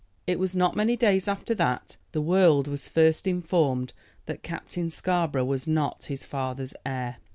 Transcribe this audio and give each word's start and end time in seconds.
It 0.25 0.39
was 0.39 0.55
not 0.55 0.75
many 0.75 0.97
days 0.97 1.27
after 1.27 1.53
that 1.53 1.97
"the 2.11 2.21
world" 2.23 2.67
was 2.67 2.87
first 2.87 3.27
informed 3.27 3.93
that 4.25 4.41
Captain 4.41 4.89
Scarborough 4.89 5.45
was 5.45 5.67
not 5.67 6.05
his 6.05 6.25
father's 6.25 6.73
heir. 6.83 7.17